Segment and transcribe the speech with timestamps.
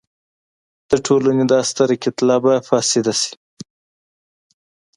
[0.89, 3.33] د ټولنې دا ستره کتله به فاسده شي.